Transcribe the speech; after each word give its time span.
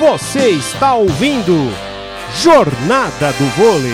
Você 0.00 0.52
está 0.52 0.94
ouvindo 0.94 1.52
Jornada 2.42 3.32
do 3.34 3.44
Vôlei. 3.54 3.92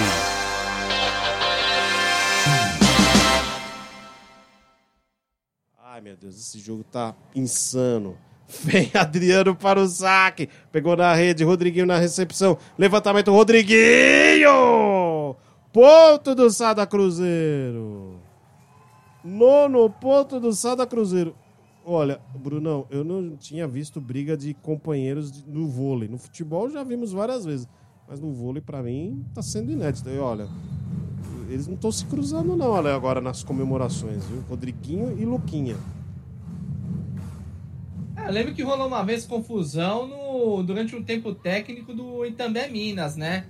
Ai 5.83 6.01
meu 6.01 6.17
Deus, 6.17 6.37
esse 6.37 6.61
jogo 6.61 6.85
tá 6.85 7.13
insano. 7.35 8.17
Vem 8.63 8.89
Adriano 8.95 9.57
para 9.57 9.81
o 9.81 9.89
saque. 9.89 10.49
Pegou 10.71 10.97
na 10.97 11.13
rede, 11.13 11.43
Rodriguinho 11.43 11.87
na 11.87 11.99
recepção. 11.99 12.57
Levantamento, 12.79 13.33
Rodriguinho! 13.33 15.35
Ponto 15.73 16.37
do 16.37 16.49
Sada 16.51 16.87
Cruzeiro. 16.87 18.21
Nono 19.25 19.91
ponto 19.91 20.39
do 20.39 20.53
Sada 20.53 20.87
Cruzeiro. 20.87 21.35
Olha, 21.89 22.21
Brunão, 22.35 22.85
eu 22.91 23.05
não 23.05 23.37
tinha 23.37 23.65
visto 23.69 24.01
briga 24.01 24.37
de 24.37 24.53
companheiros 24.55 25.45
no 25.45 25.69
vôlei. 25.69 26.09
No 26.09 26.19
futebol 26.19 26.69
já 26.69 26.83
vimos 26.83 27.13
várias 27.13 27.45
vezes. 27.45 27.69
Mas 28.09 28.19
no 28.19 28.33
vôlei, 28.33 28.61
para 28.61 28.83
mim, 28.83 29.25
tá 29.33 29.41
sendo 29.41 29.71
inédito. 29.71 30.11
E 30.11 30.19
olha, 30.19 30.49
eles 31.49 31.69
não 31.69 31.77
estão 31.77 31.93
se 31.93 32.05
cruzando, 32.07 32.57
não, 32.57 32.71
olha, 32.71 32.93
agora 32.93 33.21
nas 33.21 33.45
comemorações, 33.45 34.25
viu? 34.25 34.43
Rodriguinho 34.49 35.17
e 35.17 35.25
Luquinha. 35.25 35.77
Eu 38.17 38.33
lembro 38.33 38.53
que 38.53 38.65
rolou 38.65 38.89
uma 38.89 39.05
vez 39.05 39.25
confusão 39.25 40.09
no, 40.09 40.65
durante 40.65 40.97
um 40.97 41.05
tempo 41.05 41.33
técnico 41.37 41.95
do 41.95 42.27
Itambé 42.27 42.67
Minas, 42.67 43.15
né? 43.15 43.47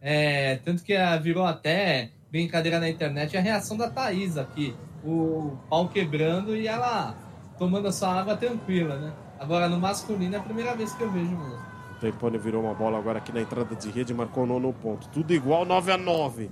É, 0.00 0.54
tanto 0.58 0.84
que 0.84 0.94
virou 1.20 1.44
até 1.44 2.12
brincadeira 2.30 2.78
na 2.78 2.88
internet 2.88 3.36
a 3.36 3.40
reação 3.40 3.76
da 3.76 3.90
Thaís 3.90 4.36
aqui. 4.36 4.72
O 5.04 5.56
pau 5.68 5.88
quebrando 5.88 6.56
e 6.56 6.68
ela 6.68 7.25
tomando 7.58 7.88
a 7.88 7.92
sua 7.92 8.20
água 8.20 8.36
tranquila, 8.36 8.96
né? 8.96 9.12
Agora 9.38 9.68
no 9.68 9.78
masculino 9.78 10.34
é 10.34 10.38
a 10.38 10.42
primeira 10.42 10.74
vez 10.74 10.92
que 10.92 11.02
eu 11.02 11.10
vejo 11.10 11.30
mesmo. 11.30 11.58
O 11.92 11.98
Tempone 12.00 12.38
virou 12.38 12.62
uma 12.62 12.74
bola 12.74 12.98
agora 12.98 13.18
aqui 13.18 13.32
na 13.32 13.40
entrada 13.40 13.74
de 13.74 13.90
rede 13.90 14.12
marcou 14.12 14.44
o 14.44 14.46
nono 14.46 14.72
ponto. 14.72 15.08
Tudo 15.08 15.32
igual, 15.32 15.64
9 15.64 15.92
a 15.92 15.96
9 15.96 16.50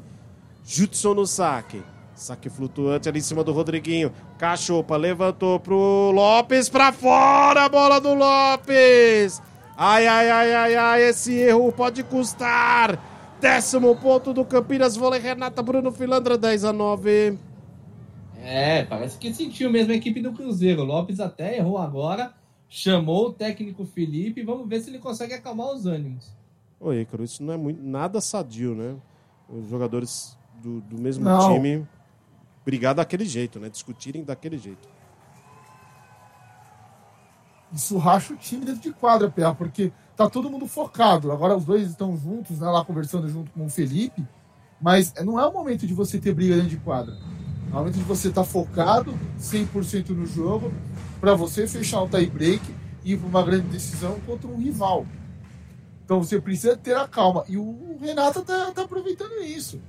Judson 0.64 1.14
no 1.14 1.27
saque. 1.27 1.83
Saque 2.14 2.48
flutuante 2.48 3.08
ali 3.08 3.19
em 3.19 3.22
cima 3.22 3.44
do 3.44 3.52
Rodriguinho. 3.52 4.12
Cachopa 4.38 4.96
levantou 4.96 5.61
pro 5.61 6.11
Lopes 6.12 6.69
pra 6.69 6.92
fora. 6.92 7.68
Bola 7.68 8.00
do 8.00 8.14
Lopes. 8.14 9.42
Ai, 9.77 10.06
ai, 10.06 10.30
ai, 10.30 10.55
ai, 10.55 10.77
ai. 10.77 11.02
Esse 11.02 11.34
erro 11.34 11.72
pode 11.72 12.02
custar. 12.05 12.98
Décimo 13.41 13.96
ponto 13.96 14.33
do 14.33 14.44
Campinas. 14.44 14.96
Vôlei 14.96 15.20
Renata 15.20 15.61
Bruno 15.62 15.91
Filandra 15.91 16.39
10 16.39 16.64
a 16.64 16.72
9. 16.72 17.36
É, 18.44 18.84
parece 18.84 19.16
que 19.16 19.32
sentiu 19.32 19.70
mesmo 19.70 19.92
a 19.92 19.96
equipe 19.96 20.20
do 20.20 20.32
Cruzeiro. 20.32 20.82
O 20.82 20.84
Lopes 20.84 21.18
até 21.18 21.56
errou 21.56 21.78
agora. 21.78 22.34
Chamou 22.68 23.28
o 23.28 23.32
técnico 23.32 23.86
Felipe. 23.86 24.42
Vamos 24.42 24.68
ver 24.68 24.80
se 24.80 24.90
ele 24.90 24.98
consegue 24.98 25.32
acalmar 25.32 25.72
os 25.72 25.86
ânimos. 25.86 26.30
Ô, 26.78 26.92
Ícaro, 26.92 27.24
isso 27.24 27.42
não 27.42 27.54
é 27.54 27.56
muito, 27.56 27.82
nada 27.82 28.20
sadio, 28.20 28.74
né? 28.74 28.96
Os 29.48 29.68
jogadores 29.68 30.36
do, 30.62 30.80
do 30.82 31.00
mesmo 31.00 31.24
não. 31.24 31.54
time 31.54 31.86
brigar 32.64 32.94
daquele 32.94 33.24
jeito, 33.24 33.58
né? 33.58 33.70
Discutirem 33.70 34.22
daquele 34.22 34.58
jeito. 34.58 34.88
Isso 37.72 37.96
racha 37.96 38.34
o 38.34 38.36
time 38.36 38.64
dentro 38.64 38.82
de 38.82 38.92
quadra, 38.92 39.30
PA, 39.30 39.54
porque 39.54 39.90
tá 40.14 40.28
todo 40.28 40.50
mundo 40.50 40.66
focado. 40.66 41.32
Agora 41.32 41.56
os 41.56 41.64
dois 41.64 41.88
estão 41.88 42.16
juntos, 42.16 42.60
né, 42.60 42.68
lá 42.68 42.84
conversando 42.84 43.28
junto 43.28 43.50
com 43.50 43.66
o 43.66 43.70
Felipe, 43.70 44.24
mas 44.80 45.12
não 45.24 45.40
é 45.40 45.46
o 45.46 45.52
momento 45.52 45.86
de 45.86 45.92
você 45.92 46.20
ter 46.20 46.32
briga 46.32 46.54
dentro 46.54 46.70
de 46.70 46.76
quadra. 46.76 47.16
De 47.83 48.00
você 48.00 48.28
estar 48.28 48.42
tá 48.42 48.47
focado 48.47 49.19
100% 49.41 50.11
no 50.11 50.27
jogo 50.27 50.72
para 51.20 51.34
você 51.34 51.67
fechar 51.67 52.03
um 52.03 52.08
tie 52.08 52.27
break 52.27 52.62
e 53.05 53.12
ir 53.12 53.18
para 53.18 53.29
uma 53.29 53.42
grande 53.42 53.67
decisão 53.68 54.18
contra 54.27 54.48
um 54.48 54.57
rival. 54.57 55.07
Então 56.05 56.23
você 56.23 56.40
precisa 56.40 56.77
ter 56.77 56.96
a 56.96 57.08
calma. 57.08 57.45
E 57.48 57.57
o 57.57 57.98
Renato 58.01 58.42
tá, 58.42 58.70
tá 58.73 58.83
aproveitando 58.83 59.42
isso. 59.42 59.80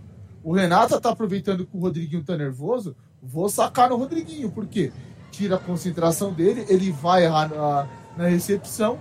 O 0.43 0.53
Renato 0.53 0.99
tá 0.99 1.09
aproveitando 1.09 1.65
que 1.65 1.77
o 1.77 1.79
Rodriguinho 1.79 2.23
tá 2.23 2.35
nervoso. 2.35 2.95
Vou 3.21 3.49
sacar 3.49 3.89
no 3.89 3.97
Rodriguinho, 3.97 4.51
porque 4.51 4.91
tira 5.31 5.55
a 5.55 5.59
concentração 5.59 6.31
dele, 6.31 6.65
ele 6.69 6.91
vai 6.91 7.25
errar 7.25 7.49
na, 7.49 7.87
na 8.17 8.27
recepção. 8.27 8.97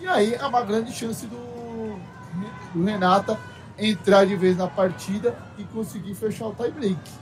E 0.00 0.06
aí 0.06 0.34
é 0.34 0.46
uma 0.46 0.62
grande 0.62 0.92
chance 0.92 1.26
do, 1.26 1.98
do 2.72 2.84
Renata 2.84 3.38
entrar 3.78 4.24
de 4.24 4.36
vez 4.36 4.56
na 4.56 4.68
partida 4.68 5.36
e 5.58 5.64
conseguir 5.64 6.14
fechar 6.14 6.46
o 6.46 6.54
tie 6.54 6.70
break. 6.70 7.21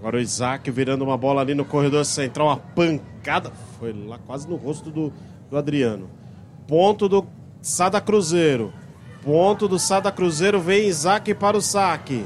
Agora 0.00 0.16
o 0.16 0.20
Isaac 0.20 0.70
virando 0.70 1.04
uma 1.04 1.18
bola 1.18 1.42
ali 1.42 1.54
no 1.54 1.62
corredor 1.62 2.06
central, 2.06 2.46
uma 2.46 2.56
pancada. 2.56 3.52
Foi 3.78 3.92
lá 3.92 4.18
quase 4.26 4.48
no 4.48 4.56
rosto 4.56 4.90
do, 4.90 5.12
do 5.50 5.58
Adriano. 5.58 6.08
Ponto 6.66 7.06
do 7.06 7.26
Sada 7.60 8.00
Cruzeiro. 8.00 8.72
Ponto 9.22 9.68
do 9.68 9.78
Sada 9.78 10.10
Cruzeiro, 10.10 10.58
vem 10.58 10.88
Isaac 10.88 11.34
para 11.34 11.54
o 11.54 11.60
saque. 11.60 12.24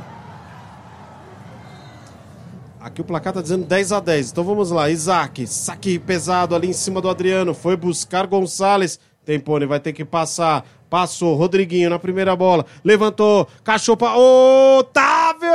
Aqui 2.79 3.01
o 3.01 3.05
placar 3.05 3.33
tá 3.33 3.43
dizendo 3.43 3.67
10 3.67 3.91
a 3.91 3.99
10. 3.99 4.31
Então 4.31 4.45
vamos 4.45 4.71
lá. 4.71 4.89
Isaac, 4.89 5.45
saque 5.45 5.99
pesado 5.99 6.55
ali 6.55 6.69
em 6.69 6.73
cima 6.73 7.01
do 7.01 7.09
Adriano. 7.09 7.55
Foi 7.55 7.77
buscar 7.77 8.25
Gonçalves. 8.29 9.01
Tempone 9.25 9.67
vai 9.67 9.81
ter 9.81 9.93
que 9.93 10.05
passar. 10.05 10.65
Passou. 10.89 11.35
Rodriguinho 11.35 11.91
na 11.91 11.99
primeira 11.99 12.37
bola. 12.37 12.65
Levantou. 12.85 13.49
Cachou 13.65 13.97
para 13.97 14.17
Otávio! 14.17 15.51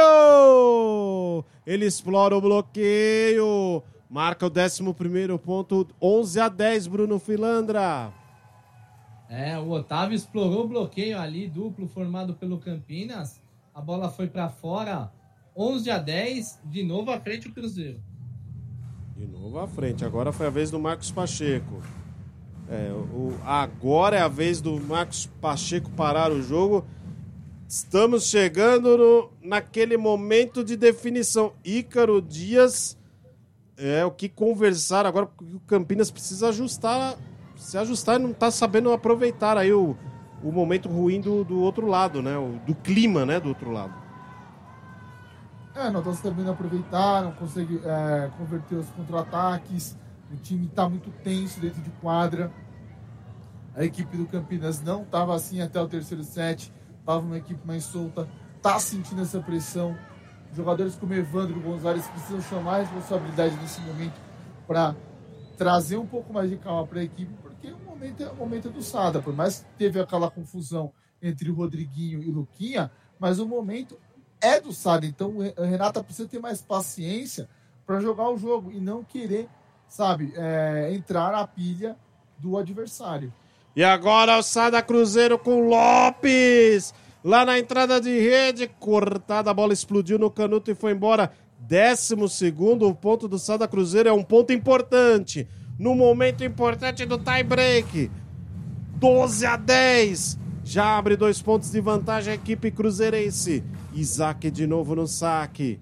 Ele 1.69 1.85
explora 1.85 2.35
o 2.35 2.41
bloqueio. 2.41 3.83
Marca 4.09 4.47
o 4.47 4.49
11 4.49 5.37
ponto. 5.37 5.87
11 6.01 6.39
a 6.39 6.49
10, 6.49 6.87
Bruno 6.87 7.19
Filandra. 7.19 8.11
É, 9.29 9.55
o 9.59 9.69
Otávio 9.69 10.15
explorou 10.15 10.65
o 10.65 10.67
bloqueio 10.67 11.19
ali, 11.19 11.47
duplo 11.47 11.87
formado 11.87 12.33
pelo 12.33 12.57
Campinas. 12.57 13.39
A 13.71 13.79
bola 13.79 14.09
foi 14.09 14.25
para 14.25 14.49
fora 14.49 15.11
11 15.55 15.91
a 15.91 15.99
10, 15.99 16.59
de 16.65 16.81
novo 16.81 17.11
à 17.11 17.19
frente 17.19 17.47
o 17.47 17.53
Cruzeiro. 17.53 18.01
De 19.15 19.27
novo 19.27 19.59
à 19.59 19.67
frente. 19.67 20.03
Agora 20.03 20.31
foi 20.31 20.47
a 20.47 20.49
vez 20.49 20.71
do 20.71 20.79
Marcos 20.79 21.11
Pacheco. 21.11 21.83
É, 22.67 22.91
o, 22.91 23.37
agora 23.45 24.17
é 24.17 24.21
a 24.21 24.27
vez 24.27 24.59
do 24.59 24.79
Marcos 24.81 25.27
Pacheco 25.39 25.91
parar 25.91 26.31
o 26.31 26.41
jogo. 26.41 26.83
Estamos 27.69 28.25
chegando 28.25 28.97
no, 28.97 29.31
naquele 29.43 29.95
momento 29.95 30.63
de 30.63 30.75
definição. 30.75 31.53
Ícaro 31.63 32.19
Dias 32.19 32.97
é 33.77 34.03
o 34.03 34.09
que 34.09 34.27
conversar 34.27 35.05
agora, 35.05 35.27
porque 35.27 35.55
o 35.55 35.59
Campinas 35.59 36.09
precisa 36.09 36.49
ajustar, 36.49 37.15
se 37.55 37.77
ajustar 37.77 38.19
e 38.19 38.23
não 38.23 38.31
está 38.31 38.49
sabendo 38.49 38.91
aproveitar 38.91 39.55
aí 39.55 39.71
o, 39.71 39.95
o 40.43 40.51
momento 40.51 40.89
ruim 40.89 41.21
do, 41.21 41.43
do 41.43 41.59
outro 41.59 41.85
lado, 41.85 42.23
né? 42.23 42.35
O, 42.39 42.59
do 42.65 42.73
clima, 42.73 43.23
né? 43.23 43.39
Do 43.39 43.49
outro 43.49 43.69
lado. 43.69 43.93
É, 45.75 45.91
não 45.91 45.99
está 45.99 46.13
sabendo 46.13 46.49
aproveitar, 46.49 47.21
não 47.21 47.33
consegue 47.33 47.79
é, 47.85 48.31
converter 48.35 48.77
os 48.77 48.89
contra-ataques. 48.89 49.95
O 50.33 50.37
time 50.37 50.65
está 50.65 50.89
muito 50.89 51.11
tenso 51.23 51.59
dentro 51.59 51.83
de 51.83 51.91
quadra. 52.01 52.51
A 53.75 53.85
equipe 53.85 54.17
do 54.17 54.25
Campinas 54.25 54.81
não 54.81 55.03
estava 55.03 55.35
assim 55.35 55.61
até 55.61 55.79
o 55.79 55.87
terceiro 55.87 56.23
set. 56.23 56.73
Estava 57.09 57.25
uma 57.25 57.39
equipe 57.39 57.65
mais 57.65 57.85
solta. 57.85 58.29
Está 58.55 58.77
sentindo 58.79 59.23
essa 59.23 59.39
pressão. 59.39 59.97
Jogadores 60.53 60.95
como 60.95 61.11
Evandro 61.15 61.59
Gonzalez 61.59 62.05
precisam 62.05 62.39
chamar 62.39 62.75
a 62.75 62.79
responsabilidade 62.81 63.55
nesse 63.55 63.81
momento 63.81 64.13
para 64.67 64.95
trazer 65.57 65.97
um 65.97 66.05
pouco 66.05 66.31
mais 66.31 66.51
de 66.51 66.57
calma 66.57 66.85
para 66.85 66.99
a 66.99 67.03
equipe, 67.03 67.33
porque 67.41 67.71
o 67.71 67.79
momento 67.79 68.21
é 68.21 68.29
o 68.29 68.35
momento 68.35 68.69
do 68.69 68.83
Sada. 68.83 69.19
Por 69.23 69.35
mais 69.35 69.61
que 69.61 69.65
teve 69.75 69.99
aquela 69.99 70.29
confusão 70.29 70.93
entre 71.19 71.49
o 71.49 71.55
Rodriguinho 71.55 72.21
e 72.21 72.29
o 72.29 72.31
Luquinha, 72.31 72.91
mas 73.17 73.39
o 73.39 73.47
momento 73.47 73.97
é 74.39 74.61
do 74.61 74.71
Sada. 74.71 75.03
Então 75.03 75.37
o 75.37 75.63
Renata 75.63 76.03
precisa 76.03 76.29
ter 76.29 76.37
mais 76.37 76.61
paciência 76.61 77.49
para 77.87 77.99
jogar 77.99 78.29
o 78.29 78.37
jogo 78.37 78.71
e 78.71 78.79
não 78.79 79.03
querer, 79.03 79.49
sabe, 79.87 80.31
é, 80.35 80.93
entrar 80.93 81.31
na 81.31 81.47
pilha 81.47 81.97
do 82.37 82.55
adversário. 82.55 83.33
E 83.75 83.83
agora 83.83 84.37
o 84.37 84.43
Sada 84.43 84.81
Cruzeiro 84.81 85.39
com 85.39 85.67
Lopes. 85.67 86.93
Lá 87.23 87.43
na 87.43 87.59
entrada 87.59 87.99
de 87.99 88.17
rede, 88.17 88.67
cortada, 88.79 89.51
a 89.51 89.53
bola 89.53 89.73
explodiu 89.73 90.17
no 90.17 90.31
canuto 90.31 90.71
e 90.71 90.75
foi 90.75 90.93
embora. 90.93 91.31
Décimo 91.59 92.29
segundo, 92.29 92.87
o 92.87 92.95
ponto 92.95 93.27
do 93.27 93.37
Sada 93.37 93.67
Cruzeiro 93.67 94.07
é 94.07 94.13
um 94.13 94.23
ponto 94.23 94.53
importante. 94.53 95.47
No 95.77 95.93
momento 95.95 96.43
importante 96.43 97.05
do 97.05 97.17
tie 97.17 97.43
break. 97.43 98.09
12 98.95 99.45
a 99.45 99.57
10. 99.57 100.39
Já 100.63 100.97
abre 100.97 101.17
dois 101.17 101.41
pontos 101.41 101.71
de 101.71 101.81
vantagem 101.81 102.31
a 102.31 102.35
equipe 102.35 102.71
cruzeirense. 102.71 103.63
Isaac 103.93 104.49
de 104.49 104.65
novo 104.65 104.95
no 104.95 105.07
saque. 105.07 105.79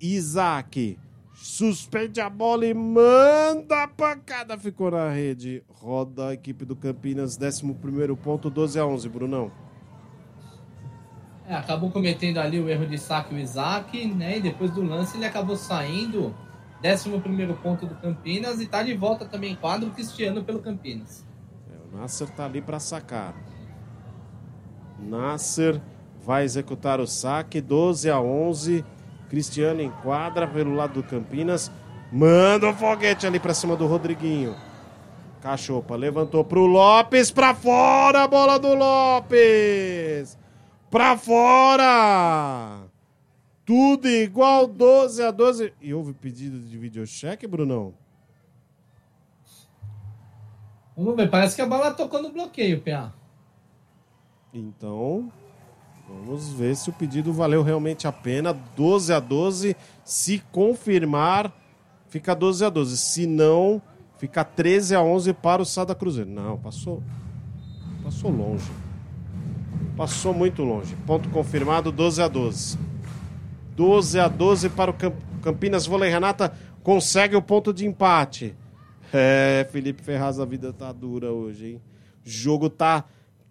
Isaac 0.00 0.98
suspende 1.34 2.20
a 2.20 2.28
bola 2.28 2.66
e 2.66 2.74
manda 2.74 3.84
a 3.84 3.88
pancada. 3.88 4.58
Ficou 4.58 4.90
na 4.90 5.08
rede. 5.10 5.62
Roda 5.68 6.28
a 6.28 6.34
equipe 6.34 6.64
do 6.64 6.74
Campinas, 6.74 7.38
11 7.40 8.16
ponto, 8.16 8.50
12 8.50 8.78
a 8.78 8.86
11, 8.86 9.08
Brunão. 9.08 9.69
É, 11.50 11.56
acabou 11.56 11.90
cometendo 11.90 12.38
ali 12.38 12.60
o 12.60 12.68
erro 12.68 12.86
de 12.86 12.96
saque 12.96 13.34
o 13.34 13.38
Isaac, 13.38 14.06
né? 14.06 14.38
E 14.38 14.40
depois 14.40 14.70
do 14.70 14.84
lance 14.84 15.16
ele 15.16 15.26
acabou 15.26 15.56
saindo. 15.56 16.32
11 16.80 17.10
ponto 17.60 17.86
do 17.86 17.94
Campinas 17.96 18.60
e 18.60 18.66
tá 18.66 18.84
de 18.84 18.94
volta 18.94 19.24
também 19.24 19.52
em 19.52 19.56
quadro 19.56 19.90
Cristiano 19.90 20.44
pelo 20.44 20.60
Campinas. 20.60 21.26
É, 21.68 21.96
Nasser 21.96 22.30
tá 22.30 22.44
ali 22.44 22.62
para 22.62 22.78
sacar. 22.78 23.34
Nasser 24.96 25.80
vai 26.24 26.44
executar 26.44 27.00
o 27.00 27.06
saque, 27.06 27.60
12 27.60 28.08
a 28.08 28.20
11. 28.20 28.84
Cristiano 29.28 29.82
enquadra 29.82 30.46
pelo 30.46 30.72
lado 30.72 31.02
do 31.02 31.02
Campinas. 31.02 31.68
Manda 32.12 32.70
o 32.70 32.74
foguete 32.74 33.26
ali 33.26 33.40
para 33.40 33.54
cima 33.54 33.74
do 33.74 33.88
Rodriguinho. 33.88 34.54
Cachopa 35.42 35.96
levantou 35.96 36.44
pro 36.44 36.64
Lopes, 36.64 37.32
pra 37.32 37.54
fora 37.54 38.22
a 38.22 38.28
bola 38.28 38.56
do 38.56 38.72
Lopes! 38.72 40.38
Pra 40.90 41.16
fora! 41.16 42.82
Tudo 43.64 44.08
igual 44.08 44.66
12 44.66 45.22
a 45.22 45.30
12. 45.30 45.72
E 45.80 45.94
houve 45.94 46.12
pedido 46.12 46.58
de 46.58 46.76
videocheque, 46.76 47.46
Brunão? 47.46 47.94
Vamos 50.96 51.14
ver, 51.14 51.30
parece 51.30 51.54
que 51.54 51.62
a 51.62 51.66
bola 51.66 51.94
tocou 51.94 52.20
no 52.20 52.32
bloqueio, 52.32 52.82
PA. 52.82 53.12
Então, 54.52 55.32
vamos 56.08 56.52
ver 56.52 56.74
se 56.74 56.90
o 56.90 56.92
pedido 56.92 57.32
valeu 57.32 57.62
realmente 57.62 58.08
a 58.08 58.12
pena. 58.12 58.52
12 58.52 59.12
a 59.12 59.20
12. 59.20 59.76
Se 60.04 60.40
confirmar, 60.50 61.52
fica 62.08 62.34
12 62.34 62.64
a 62.64 62.68
12. 62.68 62.98
Se 62.98 63.26
não, 63.26 63.80
fica 64.18 64.42
13 64.44 64.96
a 64.96 65.02
11 65.02 65.32
para 65.34 65.62
o 65.62 65.64
Sada 65.64 65.94
Cruzeiro. 65.94 66.28
Não, 66.28 66.58
passou. 66.58 67.00
Passou 68.02 68.32
longe. 68.32 68.89
Passou 70.00 70.32
muito 70.32 70.62
longe. 70.62 70.96
Ponto 71.06 71.28
confirmado, 71.28 71.92
12 71.92 72.22
a 72.22 72.26
12. 72.26 72.78
12 73.76 74.18
a 74.18 74.28
12 74.28 74.70
para 74.70 74.90
o 74.90 74.94
Campinas 75.42 75.84
Vôlei 75.84 76.08
Renata 76.08 76.54
consegue 76.82 77.36
o 77.36 77.42
ponto 77.42 77.70
de 77.70 77.86
empate. 77.86 78.56
É, 79.12 79.68
Felipe 79.70 80.02
Ferraz, 80.02 80.40
a 80.40 80.46
vida 80.46 80.72
tá 80.72 80.90
dura 80.90 81.30
hoje, 81.30 81.72
hein? 81.72 81.82
O 82.24 82.30
jogo 82.30 82.70
tá 82.70 83.04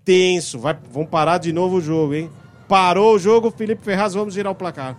tenso. 0.03 0.57
Vai, 0.57 0.75
vamos 0.91 1.11
parar 1.11 1.37
de 1.37 1.53
novo 1.53 1.75
o 1.75 1.81
jogo, 1.81 2.15
hein? 2.15 2.31
Parou 2.67 3.13
o 3.13 3.19
jogo, 3.19 3.51
Felipe 3.51 3.83
Ferraz, 3.83 4.15
vamos 4.15 4.33
girar 4.33 4.51
o 4.51 4.55
placar. 4.55 4.97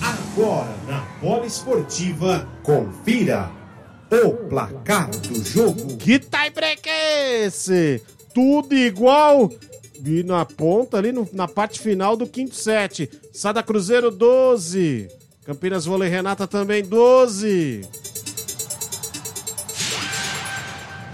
Agora 0.00 0.76
na 0.86 1.00
bola 1.20 1.46
esportiva, 1.46 2.46
confira 2.62 3.50
o 4.08 4.30
placar 4.48 5.10
do 5.10 5.44
jogo. 5.44 5.96
Que 5.96 6.20
tie 6.20 6.50
break 6.50 6.88
é 6.88 7.46
esse? 7.46 8.00
Tudo 8.36 8.74
igual 8.74 9.50
e 10.04 10.22
na 10.22 10.44
ponta, 10.44 10.98
ali 10.98 11.10
no, 11.10 11.26
na 11.32 11.48
parte 11.48 11.80
final 11.80 12.18
do 12.18 12.26
quinto 12.26 12.54
set. 12.54 13.08
Sada 13.32 13.62
Cruzeiro 13.62 14.10
12. 14.10 15.08
Campinas 15.46 15.86
Vôlei 15.86 16.10
Renata 16.10 16.46
também 16.46 16.84
12. 16.84 17.88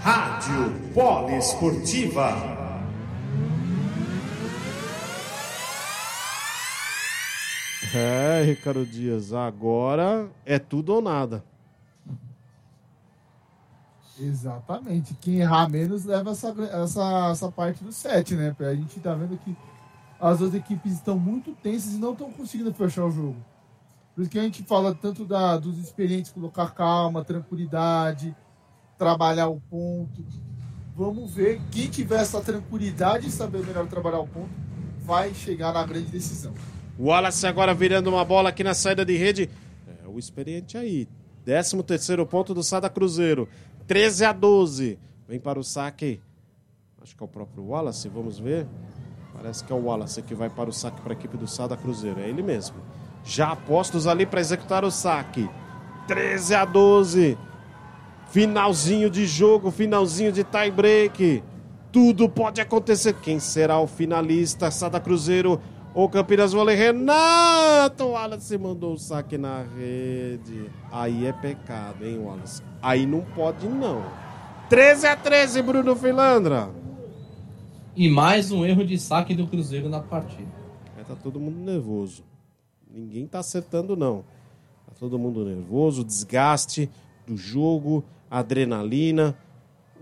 Rádio 0.01 0.75
Poliesportiva. 0.93 2.35
É, 7.95 8.43
Ricardo 8.45 8.85
Dias, 8.85 9.31
agora 9.31 10.27
é 10.45 10.59
tudo 10.59 10.95
ou 10.95 11.01
nada. 11.01 11.41
Exatamente. 14.19 15.13
Quem 15.15 15.39
errar 15.39 15.69
menos 15.69 16.05
leva 16.05 16.31
essa, 16.31 16.53
essa, 16.71 17.29
essa 17.31 17.51
parte 17.51 17.83
do 17.83 17.91
set, 17.91 18.35
né? 18.35 18.55
A 18.59 18.75
gente 18.75 18.99
tá 18.99 19.13
vendo 19.13 19.37
que 19.37 19.55
as 20.19 20.39
duas 20.39 20.53
equipes 20.53 20.93
estão 20.93 21.17
muito 21.17 21.53
tensas 21.53 21.93
e 21.93 21.97
não 21.97 22.13
estão 22.13 22.31
conseguindo 22.31 22.73
fechar 22.73 23.05
o 23.05 23.11
jogo. 23.11 23.35
Por 24.15 24.21
isso 24.21 24.29
que 24.29 24.39
a 24.39 24.43
gente 24.43 24.63
fala 24.63 24.93
tanto 24.93 25.25
da, 25.25 25.57
dos 25.57 25.77
experientes 25.77 26.31
colocar 26.31 26.69
calma, 26.71 27.23
tranquilidade, 27.23 28.35
trabalhar 28.97 29.47
o 29.47 29.59
ponto. 29.59 30.23
Vamos 30.95 31.33
ver 31.33 31.59
quem 31.71 31.89
tiver 31.89 32.21
essa 32.21 32.39
tranquilidade 32.39 33.27
e 33.27 33.31
saber 33.31 33.65
melhor 33.65 33.87
trabalhar 33.87 34.19
o 34.19 34.27
ponto 34.27 34.63
vai 35.03 35.33
chegar 35.33 35.73
na 35.73 35.85
grande 35.85 36.09
decisão. 36.11 36.53
O 36.97 37.05
Wallace 37.05 37.45
agora 37.45 37.73
virando 37.73 38.09
uma 38.09 38.23
bola 38.23 38.49
aqui 38.49 38.63
na 38.63 38.73
saída 38.73 39.03
de 39.03 39.17
rede. 39.17 39.49
É 40.03 40.07
o 40.07 40.17
experiente 40.17 40.77
aí. 40.77 41.07
13 41.43 41.83
terceiro 41.83 42.25
ponto 42.25 42.53
do 42.53 42.63
Sada 42.63 42.89
Cruzeiro. 42.89 43.49
13 43.87 44.25
a 44.25 44.31
12. 44.31 44.99
Vem 45.27 45.39
para 45.39 45.59
o 45.59 45.63
saque. 45.63 46.21
Acho 47.01 47.15
que 47.15 47.23
é 47.23 47.25
o 47.25 47.29
próprio 47.29 47.65
Wallace, 47.65 48.07
vamos 48.07 48.39
ver. 48.39 48.65
Parece 49.33 49.63
que 49.63 49.73
é 49.73 49.75
o 49.75 49.79
Wallace 49.85 50.21
que 50.21 50.33
vai 50.33 50.49
para 50.49 50.69
o 50.69 50.73
saque 50.73 51.01
para 51.01 51.13
a 51.13 51.15
equipe 51.15 51.35
do 51.35 51.47
Sada 51.47 51.75
Cruzeiro. 51.75 52.19
É 52.19 52.29
ele 52.29 52.41
mesmo. 52.41 52.77
Já 53.25 53.51
apostos 53.51 54.07
ali 54.07 54.25
para 54.25 54.39
executar 54.39 54.85
o 54.85 54.91
saque. 54.91 55.49
13 56.07 56.55
a 56.55 56.65
12. 56.65 57.37
Finalzinho 58.29 59.09
de 59.09 59.25
jogo, 59.25 59.69
finalzinho 59.69 60.31
de 60.31 60.43
tie 60.43 60.71
break. 60.71 61.43
Tudo 61.91 62.29
pode 62.29 62.61
acontecer. 62.61 63.13
Quem 63.15 63.39
será 63.39 63.79
o 63.79 63.87
finalista? 63.87 64.71
Sada 64.71 64.99
Cruzeiro 64.99 65.61
ou 65.93 66.09
Campinas 66.09 66.53
Vôlei? 66.53 66.75
Renato 66.75 68.05
Wallace 68.05 68.57
mandou 68.57 68.93
o 68.93 68.97
saque 68.97 69.37
na 69.37 69.63
rede. 69.63 70.69
Aí 70.91 71.25
é 71.25 71.33
pecado, 71.33 72.05
hein, 72.05 72.19
Wallace? 72.19 72.61
Aí 72.81 73.05
não 73.05 73.21
pode, 73.21 73.67
não. 73.67 74.03
13 74.69 75.07
a 75.07 75.15
13, 75.15 75.61
Bruno 75.61 75.95
Filandra. 75.95 76.69
E 77.95 78.09
mais 78.09 78.51
um 78.51 78.65
erro 78.65 78.83
de 78.83 78.97
saque 78.97 79.35
do 79.35 79.45
Cruzeiro 79.45 79.87
na 79.87 79.99
partida. 79.99 80.51
É, 80.97 81.03
tá 81.03 81.15
todo 81.15 81.39
mundo 81.39 81.59
nervoso. 81.59 82.23
Ninguém 82.89 83.27
tá 83.27 83.39
acertando, 83.39 83.95
não. 83.95 84.23
Tá 84.87 84.93
todo 84.99 85.19
mundo 85.19 85.45
nervoso, 85.45 86.03
desgaste 86.03 86.89
do 87.27 87.37
jogo, 87.37 88.03
adrenalina, 88.29 89.37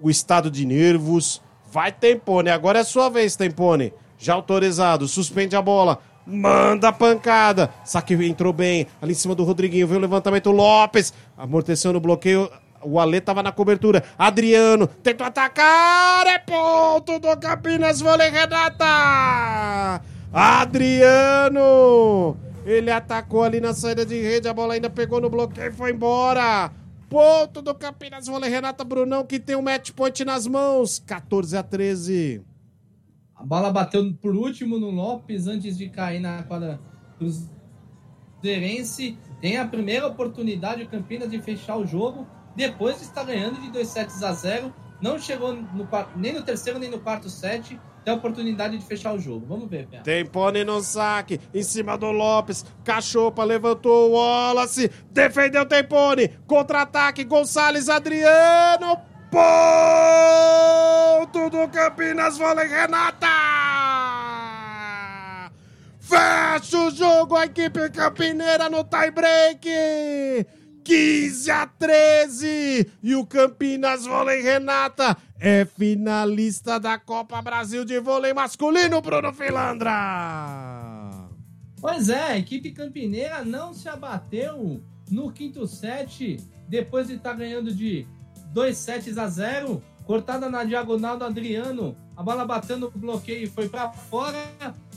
o 0.01 0.09
estado 0.09 0.49
de 0.49 0.65
nervos. 0.65 1.41
Vai, 1.69 1.91
Tempone. 1.91 2.49
Agora 2.49 2.79
é 2.79 2.83
sua 2.83 3.09
vez, 3.09 3.35
Tempone. 3.35 3.93
Já 4.21 4.35
autorizado, 4.35 5.07
suspende 5.07 5.55
a 5.55 5.61
bola. 5.63 5.99
Manda 6.27 6.89
a 6.89 6.93
pancada. 6.93 7.73
Saque 7.83 8.13
entrou 8.13 8.53
bem. 8.53 8.85
Ali 9.01 9.13
em 9.13 9.15
cima 9.15 9.33
do 9.33 9.43
Rodriguinho. 9.43 9.87
Veio 9.87 9.97
o 9.97 10.01
levantamento. 10.01 10.51
Lopes. 10.51 11.11
Amorteceu 11.35 11.91
no 11.91 11.99
bloqueio. 11.99 12.47
O 12.83 12.99
Ale 12.99 13.19
tava 13.19 13.41
na 13.41 13.51
cobertura. 13.51 14.03
Adriano 14.19 14.85
tentou 14.85 15.25
atacar. 15.25 16.27
É 16.27 16.37
ponto 16.37 17.17
do 17.17 17.35
Campinas 17.37 17.99
Vôlei 17.99 18.29
Renata. 18.29 20.03
Adriano. 20.31 21.57
Ele 22.63 22.91
atacou 22.91 23.41
ali 23.43 23.59
na 23.59 23.73
saída 23.73 24.05
de 24.05 24.21
rede. 24.21 24.47
A 24.47 24.53
bola 24.53 24.75
ainda 24.75 24.91
pegou 24.91 25.19
no 25.19 25.31
bloqueio 25.31 25.71
e 25.71 25.73
foi 25.73 25.91
embora. 25.91 26.71
Ponto 27.09 27.59
do 27.63 27.73
Campinas 27.73 28.27
Vôlei 28.27 28.51
Renata 28.51 28.83
Brunão 28.83 29.25
que 29.25 29.39
tem 29.39 29.55
um 29.55 29.63
match 29.63 29.89
point 29.91 30.23
nas 30.23 30.45
mãos. 30.45 31.01
14 31.05 31.57
a 31.57 31.63
13. 31.63 32.50
A 33.41 33.45
bola 33.45 33.71
bateu 33.71 34.13
por 34.21 34.35
último 34.35 34.77
no 34.77 34.91
Lopes 34.91 35.47
antes 35.47 35.77
de 35.77 35.89
cair 35.89 36.19
na 36.19 36.43
quadra 36.43 36.79
cruzeirense. 37.17 39.17
Tem 39.41 39.57
a 39.57 39.67
primeira 39.67 40.07
oportunidade 40.07 40.83
o 40.83 40.87
Campinas 40.87 41.31
de 41.31 41.41
fechar 41.41 41.77
o 41.77 41.85
jogo 41.85 42.27
depois 42.55 43.01
está 43.01 43.23
ganhando 43.23 43.61
de 43.61 43.71
2 43.71 43.87
sets 43.87 44.23
a 44.23 44.33
0. 44.33 44.73
Não 45.01 45.17
chegou 45.17 45.55
no, 45.55 45.87
nem 46.15 46.33
no 46.33 46.43
terceiro 46.43 46.77
nem 46.77 46.89
no 46.89 46.99
quarto 46.99 47.29
set. 47.29 47.79
Tem 48.03 48.13
a 48.13 48.17
oportunidade 48.17 48.77
de 48.77 48.85
fechar 48.85 49.13
o 49.13 49.19
jogo. 49.19 49.45
Vamos 49.47 49.69
ver, 49.69 49.87
Pé. 49.87 49.99
Tem 49.99 50.25
Pony 50.25 50.63
no 50.63 50.81
saque, 50.81 51.39
em 51.53 51.63
cima 51.63 51.97
do 51.97 52.11
Lopes. 52.11 52.65
Cachopa 52.83 53.43
levantou 53.43 54.09
o 54.09 54.13
Wallace. 54.13 54.91
Defendeu 55.11 55.65
Tempone. 55.65 56.29
Contra-ataque, 56.47 57.23
Gonçalves 57.23 57.89
Adriano. 57.89 58.97
Do 59.31 59.37
Campinas 61.81 62.37
Vôlei 62.37 62.67
Renata! 62.67 63.27
Fecha 65.99 66.77
o 66.77 66.91
jogo 66.91 67.35
a 67.35 67.45
equipe 67.47 67.89
campineira 67.89 68.69
no 68.69 68.83
tie 68.83 69.09
break! 69.09 69.67
15 70.83 71.49
a 71.49 71.65
13. 71.65 72.87
E 73.01 73.15
o 73.15 73.25
Campinas 73.25 74.05
Vôlei 74.05 74.43
Renata 74.43 75.17
é 75.39 75.65
finalista 75.65 76.79
da 76.79 76.99
Copa 76.99 77.41
Brasil 77.41 77.83
de 77.83 77.99
Vôlei 77.99 78.31
Masculino, 78.31 79.01
Bruno 79.01 79.33
Filandra. 79.33 79.89
Pois 81.79 82.09
é, 82.09 82.33
a 82.33 82.37
equipe 82.37 82.73
campineira 82.73 83.43
não 83.43 83.73
se 83.73 83.89
abateu 83.89 84.83
no 85.09 85.31
quinto 85.31 85.65
set, 85.65 86.37
depois 86.69 87.07
de 87.07 87.15
estar 87.15 87.31
tá 87.31 87.37
ganhando 87.37 87.73
de 87.73 88.05
2 88.53 88.77
sets 88.77 89.17
a 89.17 89.27
0. 89.27 89.81
Cortada 90.11 90.49
na 90.49 90.65
diagonal 90.65 91.17
do 91.17 91.23
Adriano, 91.23 91.95
a 92.17 92.21
bola 92.21 92.43
batendo 92.43 92.91
no 92.93 92.99
bloqueio 92.99 93.45
e 93.45 93.47
foi 93.47 93.69
para 93.69 93.89
fora. 93.93 94.43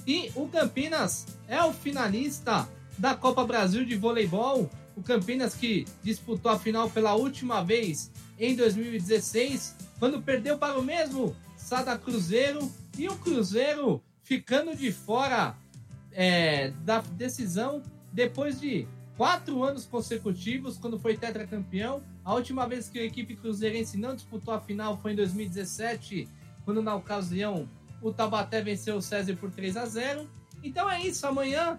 E 0.05 0.33
o 0.35 0.49
Campinas 0.49 1.25
é 1.47 1.63
o 1.63 1.73
finalista 1.73 2.69
da 2.99 3.15
Copa 3.15 3.45
Brasil 3.45 3.85
de 3.85 3.95
Voleibol 3.95 4.69
o 4.97 5.03
Campinas 5.05 5.55
que 5.55 5.85
disputou 6.03 6.51
a 6.51 6.59
final 6.59 6.91
pela 6.91 7.15
última 7.15 7.63
vez 7.63 8.11
em 8.37 8.57
2016, 8.57 9.77
quando 10.01 10.21
perdeu 10.21 10.59
para 10.59 10.81
o 10.81 10.83
mesmo 10.83 11.37
Sada 11.57 11.97
Cruzeiro 11.97 12.69
e 12.99 13.07
o 13.07 13.15
Cruzeiro 13.15 14.03
ficando 14.25 14.75
de 14.75 14.91
fora 14.91 15.55
é, 16.11 16.73
da 16.85 17.01
decisão 17.01 17.81
depois 18.13 18.61
de 18.61 18.89
quatro 19.17 19.63
anos 19.63 19.87
consecutivos 19.87 20.77
quando 20.77 20.99
foi 20.99 21.17
tetracampeão. 21.17 22.03
A 22.25 22.35
última 22.35 22.67
vez 22.67 22.89
que 22.89 22.99
a 22.99 23.05
equipe 23.05 23.37
cruzeirense 23.37 23.97
não 23.97 24.15
disputou 24.15 24.53
a 24.53 24.61
final 24.61 24.99
foi 24.99 25.13
em 25.13 25.17
2017, 25.17 26.29
quando 26.65 26.83
na 26.83 26.95
ocasião 26.95 27.69
o 28.03 28.13
Tabaté 28.13 28.63
venceu 28.63 28.97
o 28.97 29.03
César 29.03 29.37
por 29.37 29.51
3 29.51 29.77
a 29.77 29.87
0. 29.87 30.29
Então 30.63 30.91
é 30.91 31.01
isso, 31.03 31.27
amanhã 31.27 31.79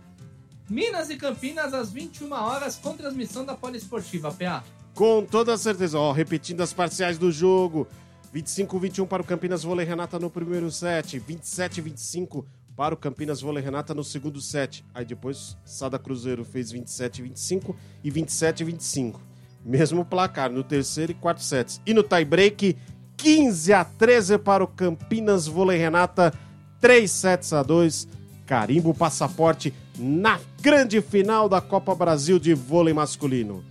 Minas 0.70 1.10
e 1.10 1.16
Campinas 1.16 1.74
às 1.74 1.92
21 1.92 2.32
horas 2.32 2.76
com 2.76 2.96
transmissão 2.96 3.46
da 3.46 3.56
Poliesportiva, 3.56 4.32
PA. 4.32 4.64
Com 4.96 5.24
toda 5.24 5.58
certeza, 5.58 6.00
ó, 6.00 6.12
repetindo 6.12 6.62
as 6.62 6.74
parciais 6.74 7.18
do 7.18 7.32
jogo. 7.32 7.88
25-21 8.34 9.08
para 9.08 9.22
o 9.22 9.26
Campinas 9.26 9.64
Vôlei 9.64 9.86
Renata 9.86 10.20
no 10.20 10.30
primeiro 10.30 10.70
set, 10.72 11.20
27-25 11.20 12.46
para 12.76 12.94
o 12.94 12.98
Campinas 12.98 13.42
Vôlei 13.42 13.64
Renata 13.64 13.94
no 13.94 14.04
segundo 14.04 14.42
set. 14.42 14.86
Aí 14.94 15.06
depois 15.06 15.58
Sada 15.64 15.98
Cruzeiro 15.98 16.44
fez 16.44 16.74
27-25 16.74 17.76
e 18.04 18.12
27-25. 18.12 19.16
Mesmo 19.64 20.06
placar 20.06 20.52
no 20.52 20.64
terceiro 20.64 21.12
e 21.12 21.16
quarto 21.16 21.42
sets. 21.42 21.82
E 21.86 21.94
no 21.94 22.04
tie 22.04 22.26
break, 22.26 22.78
15 23.18 23.74
a 23.74 23.84
13 23.84 24.38
para 24.38 24.64
o 24.64 24.68
Campinas 24.68 25.48
Vôlei 25.48 25.78
Renata, 25.78 26.34
3 26.82 27.10
sets 27.10 27.54
a 27.54 27.64
2. 27.64 28.08
Carimbo 28.46 28.94
passaporte 28.94 29.74
na 29.98 30.40
grande 30.62 31.02
final 31.02 31.50
da 31.50 31.60
Copa 31.60 31.96
Brasil 31.96 32.38
de 32.38 32.54
vôlei 32.54 32.94
masculino. 32.94 33.64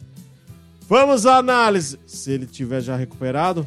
Vamos 0.88 1.26
à 1.26 1.36
análise. 1.36 1.98
Se 2.06 2.32
ele 2.32 2.46
tiver 2.46 2.80
já 2.80 2.96
recuperado, 2.96 3.66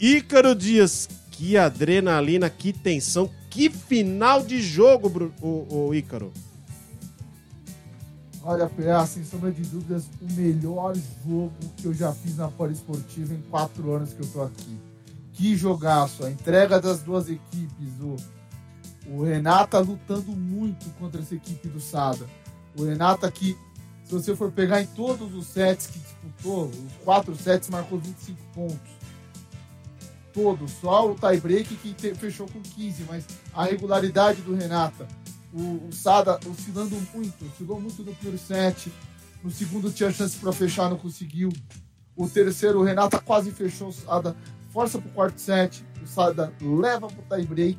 Ícaro 0.00 0.54
Dias, 0.54 1.08
que 1.30 1.56
adrenalina, 1.56 2.50
que 2.50 2.72
tensão, 2.72 3.30
que 3.52 3.68
final 3.68 4.42
de 4.42 4.60
jogo, 4.62 5.08
Bru- 5.10 5.32
o, 5.42 5.88
o 5.88 5.94
Ícaro. 5.94 6.32
Olha, 8.42 8.66
PA, 8.68 9.06
sem 9.06 9.24
sombra 9.24 9.52
de 9.52 9.62
dúvidas, 9.62 10.06
o 10.20 10.32
melhor 10.32 10.96
jogo 11.24 11.52
que 11.76 11.84
eu 11.86 11.94
já 11.94 12.12
fiz 12.12 12.36
na 12.38 12.48
Poliesportiva 12.48 13.34
em 13.34 13.42
quatro 13.42 13.92
anos 13.92 14.12
que 14.12 14.20
eu 14.22 14.26
tô 14.26 14.42
aqui. 14.42 14.76
Que 15.32 15.54
jogaço! 15.56 16.24
A 16.24 16.30
entrega 16.30 16.80
das 16.80 17.02
duas 17.02 17.28
equipes, 17.28 17.88
o, 18.00 18.16
o 19.08 19.22
Renata 19.22 19.78
lutando 19.78 20.32
muito 20.32 20.90
contra 20.98 21.20
essa 21.20 21.34
equipe 21.34 21.68
do 21.68 21.78
Sada. 21.80 22.26
O 22.76 22.84
Renata 22.84 23.30
que, 23.30 23.56
se 24.04 24.12
você 24.12 24.34
for 24.34 24.50
pegar 24.50 24.82
em 24.82 24.86
todos 24.86 25.32
os 25.34 25.46
sets 25.46 25.86
que 25.86 25.98
disputou, 26.00 26.64
os 26.66 27.04
quatro 27.04 27.36
sets 27.36 27.68
marcou 27.68 27.98
25 27.98 28.38
pontos. 28.54 29.01
Todos, 30.32 30.70
só 30.72 31.10
o 31.10 31.14
tie-break 31.14 31.74
que 31.76 31.92
te- 31.92 32.14
fechou 32.14 32.46
com 32.48 32.60
15, 32.60 33.04
mas 33.04 33.24
a 33.52 33.64
regularidade 33.64 34.40
do 34.42 34.54
Renata 34.54 35.06
o, 35.52 35.88
o 35.88 35.92
Sada 35.92 36.40
oscilando 36.48 36.96
muito, 37.14 37.44
oscilou 37.44 37.80
muito 37.80 38.02
no 38.02 38.14
primeiro 38.14 38.38
set. 38.38 38.90
No 39.44 39.50
segundo 39.50 39.90
tinha 39.90 40.10
chance 40.10 40.38
para 40.38 40.52
fechar, 40.52 40.88
não 40.88 40.96
conseguiu. 40.96 41.50
O 42.16 42.28
terceiro, 42.28 42.80
o 42.80 42.82
Renata 42.82 43.18
quase 43.18 43.50
fechou. 43.50 43.88
O 43.88 43.92
Sada 43.92 44.34
força 44.70 44.98
pro 44.98 45.10
quarto 45.10 45.38
set. 45.38 45.84
O 46.02 46.06
Sada 46.06 46.52
leva 46.60 47.08
pro 47.08 47.36
tie 47.36 47.46
break, 47.46 47.78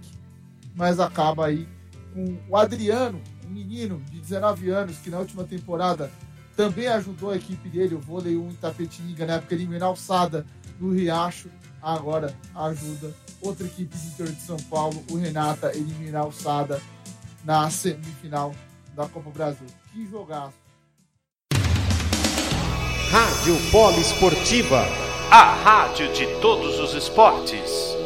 mas 0.75 0.99
acaba 0.99 1.47
aí 1.47 1.67
com 2.13 2.37
o 2.47 2.55
Adriano, 2.55 3.19
um 3.45 3.49
menino 3.49 3.99
de 4.11 4.19
19 4.19 4.69
anos 4.69 4.97
que 4.97 5.09
na 5.09 5.17
última 5.19 5.43
temporada 5.43 6.11
também 6.55 6.85
ajudou 6.87 7.31
a 7.31 7.35
equipe 7.35 7.67
dele, 7.67 7.95
o 7.95 7.99
vôlei 7.99 8.37
1 8.37 8.49
em 8.49 8.53
Tapetininga, 8.53 9.25
na 9.25 9.33
época 9.33 9.55
eliminar 9.55 9.91
o 9.91 9.95
Sada 9.95 10.45
no 10.79 10.91
Riacho. 10.91 11.49
Agora 11.83 12.33
ajuda 12.55 13.13
outra 13.41 13.67
equipe 13.67 13.95
do 13.95 14.07
interior 14.07 14.33
de 14.33 14.41
São 14.41 14.57
Paulo, 14.57 15.03
o 15.11 15.17
Renata, 15.17 15.75
eliminar 15.75 16.25
o 16.25 16.31
Sada 16.31 16.81
na 17.43 17.69
semifinal 17.69 18.55
da 18.95 19.05
Copa 19.07 19.29
Brasil. 19.31 19.67
Que 19.91 20.07
jogaço! 20.09 20.63
Rádio 23.11 23.55
Poliesportiva. 23.69 24.81
A 25.29 25.53
rádio 25.55 26.13
de 26.13 26.25
todos 26.39 26.79
os 26.79 26.93
esportes. 26.93 28.02